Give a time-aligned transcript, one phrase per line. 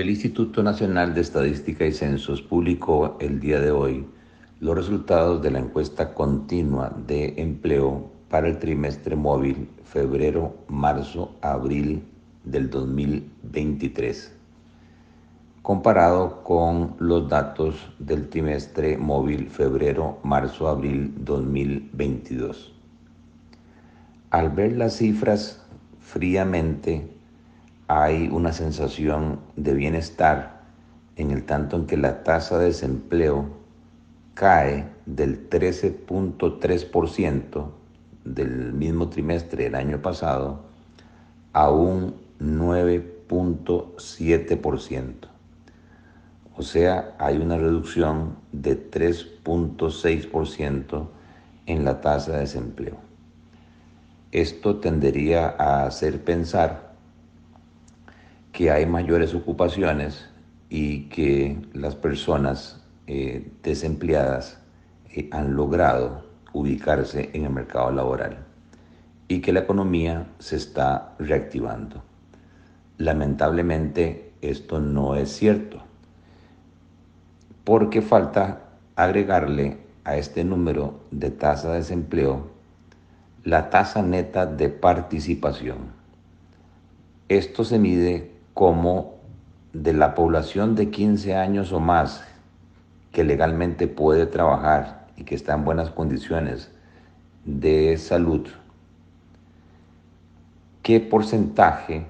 [0.00, 4.04] El Instituto Nacional de Estadística y Censos publicó el día de hoy
[4.60, 12.02] los resultados de la encuesta continua de empleo para el trimestre móvil febrero, marzo, abril
[12.44, 14.36] del 2023,
[15.62, 22.74] comparado con los datos del trimestre móvil febrero, marzo, abril 2022.
[24.28, 25.64] Al ver las cifras
[26.00, 27.15] fríamente,
[27.88, 30.60] hay una sensación de bienestar
[31.16, 33.46] en el tanto en que la tasa de desempleo
[34.34, 37.70] cae del 13.3%
[38.24, 40.60] del mismo trimestre del año pasado
[41.52, 45.14] a un 9.7%.
[46.56, 51.06] O sea, hay una reducción de 3.6%
[51.66, 52.96] en la tasa de desempleo.
[54.32, 56.85] Esto tendería a hacer pensar
[58.56, 60.30] que hay mayores ocupaciones
[60.70, 64.58] y que las personas eh, desempleadas
[65.10, 68.38] eh, han logrado ubicarse en el mercado laboral
[69.28, 72.02] y que la economía se está reactivando.
[72.96, 75.82] Lamentablemente esto no es cierto
[77.62, 78.62] porque falta
[78.94, 82.48] agregarle a este número de tasa de desempleo
[83.44, 85.94] la tasa neta de participación.
[87.28, 89.16] Esto se mide como
[89.74, 92.24] de la población de 15 años o más
[93.12, 96.72] que legalmente puede trabajar y que está en buenas condiciones
[97.44, 98.48] de salud,
[100.82, 102.06] ¿qué porcentaje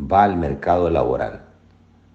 [0.00, 1.42] va al mercado laboral,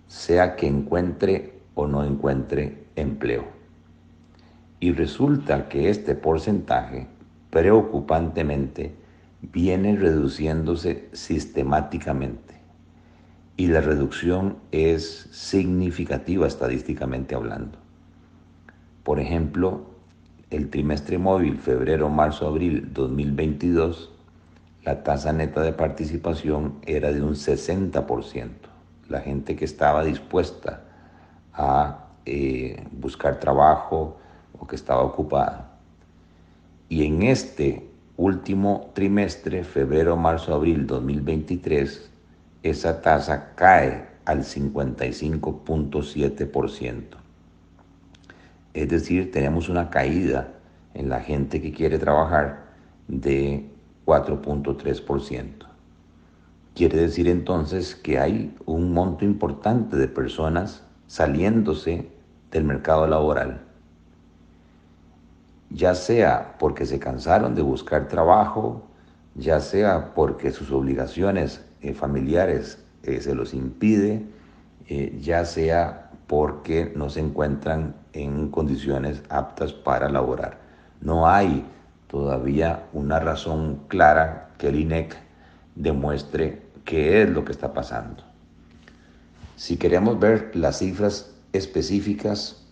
[0.08, 3.44] sea que encuentre o no encuentre empleo?
[4.80, 7.06] Y resulta que este porcentaje
[7.52, 8.96] preocupantemente
[9.44, 12.59] viene reduciéndose sistemáticamente
[13.60, 17.78] y la reducción es significativa estadísticamente hablando.
[19.04, 19.82] Por ejemplo,
[20.50, 24.14] el trimestre móvil febrero, marzo, abril 2022,
[24.86, 28.50] la tasa neta de participación era de un 60%.
[29.10, 30.86] La gente que estaba dispuesta
[31.52, 34.20] a eh, buscar trabajo
[34.58, 35.72] o que estaba ocupada.
[36.88, 42.10] Y en este último trimestre, febrero, marzo, abril 2023,
[42.64, 47.04] esa tasa cae al 55.7%.
[48.74, 50.50] Es decir, tenemos una caída
[50.94, 52.66] en la gente que quiere trabajar
[53.08, 53.68] de
[54.06, 55.66] 4.3%.
[56.76, 62.08] Quiere decir entonces que hay un monto importante de personas saliéndose
[62.52, 63.62] del mercado laboral,
[65.72, 68.84] ya sea porque se cansaron de buscar trabajo,
[69.36, 74.26] ya sea porque sus obligaciones eh, familiares eh, se los impide,
[74.88, 80.60] eh, ya sea porque no se encuentran en condiciones aptas para laborar.
[81.02, 81.66] No hay
[82.08, 85.16] todavía una razón clara que el INEC
[85.76, 88.24] demuestre qué es lo que está pasando.
[89.56, 92.66] Si queremos ver las cifras específicas,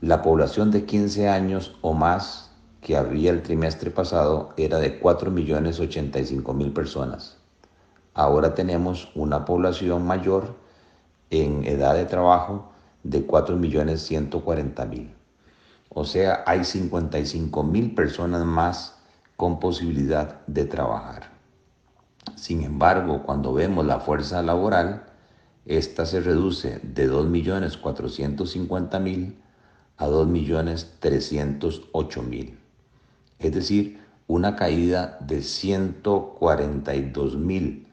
[0.00, 2.50] la población de 15 años o más
[2.80, 7.38] que había el trimestre pasado era de 4.085.000 personas.
[8.14, 10.54] Ahora tenemos una población mayor
[11.30, 12.70] en edad de trabajo
[13.02, 15.12] de 4.140.000.
[15.88, 18.96] O sea, hay 55.000 personas más
[19.36, 21.32] con posibilidad de trabajar.
[22.36, 25.06] Sin embargo, cuando vemos la fuerza laboral,
[25.66, 29.34] esta se reduce de 2.450.000
[29.96, 32.54] a 2.308.000.
[33.38, 37.84] Es decir, una caída de 142.000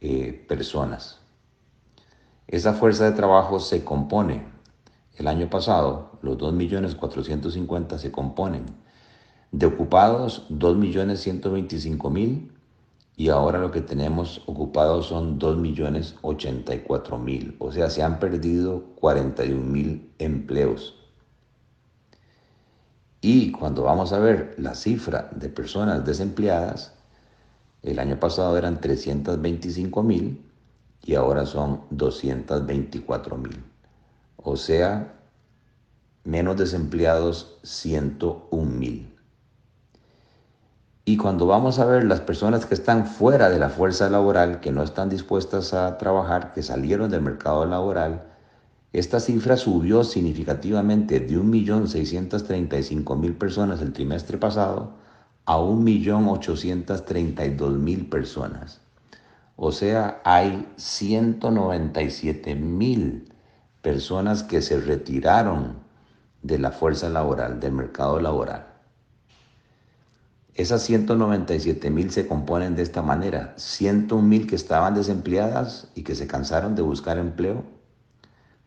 [0.00, 1.20] eh, personas.
[2.46, 4.46] Esa fuerza de trabajo se compone,
[5.16, 8.66] el año pasado, los 2.450.000 se componen
[9.50, 12.52] de ocupados 2.125.000
[13.16, 17.56] y ahora lo que tenemos ocupados son 2.084.000.
[17.58, 20.94] O sea, se han perdido 41.000 empleos.
[23.20, 26.94] Y cuando vamos a ver la cifra de personas desempleadas,
[27.82, 30.42] el año pasado eran 325 mil
[31.04, 33.62] y ahora son 224 mil.
[34.36, 35.14] O sea,
[36.24, 39.14] menos desempleados 101 mil.
[41.04, 44.72] Y cuando vamos a ver las personas que están fuera de la fuerza laboral, que
[44.72, 48.24] no están dispuestas a trabajar, que salieron del mercado laboral,
[48.92, 55.07] esta cifra subió significativamente de 1.635.000 personas el trimestre pasado
[55.48, 58.80] a 1.832.000 personas.
[59.56, 63.32] O sea, hay 197 mil
[63.80, 65.78] personas que se retiraron
[66.42, 68.66] de la fuerza laboral, del mercado laboral.
[70.52, 73.54] Esas 197 mil se componen de esta manera.
[73.56, 77.64] 101 mil que estaban desempleadas y que se cansaron de buscar empleo.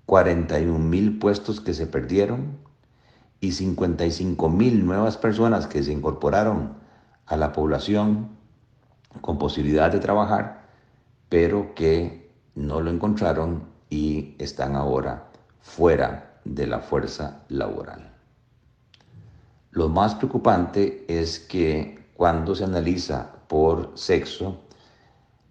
[0.08, 2.58] 41 mil puestos que se perdieron
[3.42, 6.76] y 55 mil nuevas personas que se incorporaron
[7.26, 8.30] a la población
[9.20, 10.68] con posibilidad de trabajar,
[11.28, 15.28] pero que no lo encontraron y están ahora
[15.60, 18.14] fuera de la fuerza laboral.
[19.72, 24.62] Lo más preocupante es que cuando se analiza por sexo,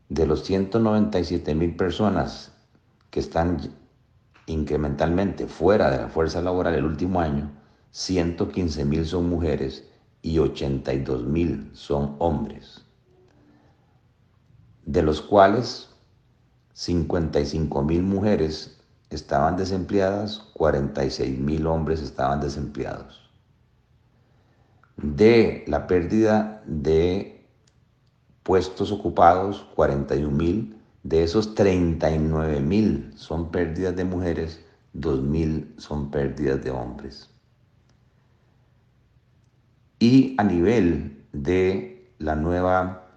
[0.09, 2.53] de los 197 mil personas
[3.11, 3.59] que están
[4.47, 7.51] incrementalmente fuera de la fuerza laboral el último año,
[7.93, 9.85] 115 mil son mujeres
[10.23, 12.85] y 82 mil son hombres,
[14.85, 15.89] de los cuales
[16.75, 18.79] 55 mil mujeres
[19.11, 23.29] estaban desempleadas, 46 mil hombres estaban desempleados.
[24.97, 27.45] De la pérdida de
[28.45, 34.61] puestos ocupados, 41 mil, de esos 39 mil son pérdidas de mujeres,
[34.93, 37.31] 2 mil son pérdidas de hombres.
[40.03, 43.11] Y a nivel de la nueva,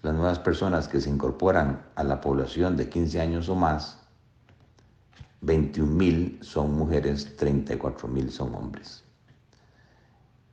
[0.00, 3.98] las nuevas personas que se incorporan a la población de 15 años o más,
[5.42, 9.04] 21 mil son mujeres, 34 mil son hombres.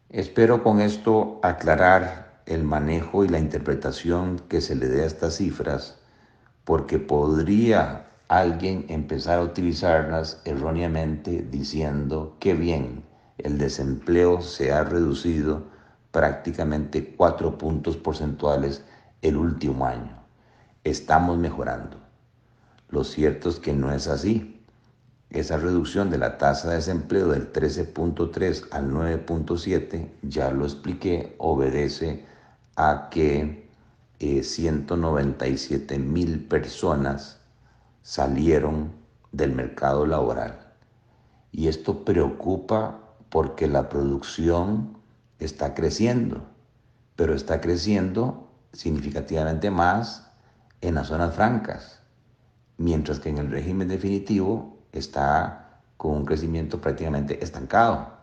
[0.09, 5.37] Espero con esto aclarar el manejo y la interpretación que se le dé a estas
[5.37, 5.99] cifras,
[6.65, 13.05] porque podría alguien empezar a utilizarlas erróneamente diciendo que bien,
[13.37, 15.76] el desempleo se ha reducido
[16.17, 18.83] prácticamente cuatro puntos porcentuales
[19.21, 20.17] el último año.
[20.83, 21.97] Estamos mejorando.
[22.89, 24.65] Lo cierto es que no es así
[25.29, 32.25] esa reducción de la tasa de desempleo del 13.3 al 9.7, ya lo expliqué, obedece
[32.77, 33.69] a que
[34.19, 37.41] 197 eh, mil personas
[38.01, 38.91] salieron
[39.31, 40.57] del mercado laboral.
[41.51, 44.97] Y esto preocupa porque la producción
[45.39, 46.45] está creciendo,
[47.15, 50.29] pero está creciendo significativamente más
[50.81, 52.01] en las zonas francas,
[52.77, 58.17] mientras que en el régimen definitivo está con un crecimiento prácticamente estancado.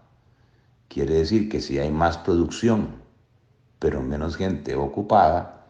[0.88, 3.02] Quiere decir que si hay más producción,
[3.78, 5.66] pero menos gente ocupada,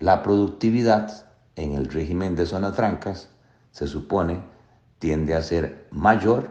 [0.00, 1.26] la productividad
[1.56, 3.28] en el régimen de zonas francas
[3.70, 4.42] se supone
[4.98, 6.50] tiende a ser mayor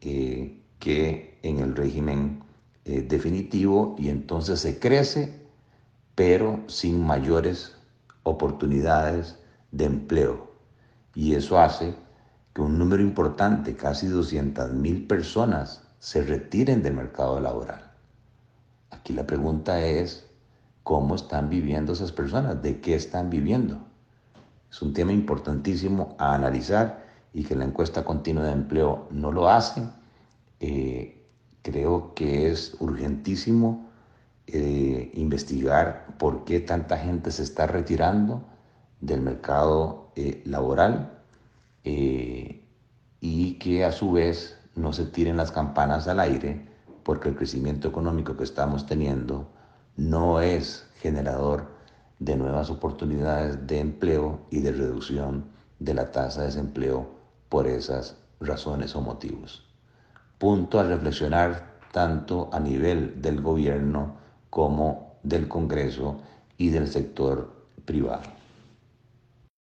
[0.00, 2.41] eh, que en el régimen
[2.84, 5.40] eh, definitivo y entonces se crece,
[6.14, 7.76] pero sin mayores
[8.22, 9.38] oportunidades
[9.70, 10.52] de empleo.
[11.14, 11.94] Y eso hace
[12.54, 17.92] que un número importante, casi 200 mil personas, se retiren del mercado laboral.
[18.90, 20.26] Aquí la pregunta es,
[20.82, 22.62] ¿cómo están viviendo esas personas?
[22.62, 23.78] ¿De qué están viviendo?
[24.70, 29.48] Es un tema importantísimo a analizar y que la encuesta continua de empleo no lo
[29.48, 29.82] hace.
[30.60, 31.21] Eh,
[31.62, 33.88] creo que es urgentísimo
[34.46, 38.42] eh, investigar por qué tanta gente se está retirando
[39.00, 41.22] del mercado eh, laboral
[41.84, 42.62] eh,
[43.20, 46.66] y que a su vez no se tiren las campanas al aire
[47.02, 49.48] porque el crecimiento económico que estamos teniendo
[49.96, 51.66] no es generador
[52.18, 55.46] de nuevas oportunidades de empleo y de reducción
[55.78, 57.08] de la tasa de desempleo
[57.48, 59.71] por esas razones o motivos.
[60.42, 64.16] Punto a reflexionar tanto a nivel del gobierno
[64.50, 66.20] como del Congreso
[66.58, 68.41] y del sector privado.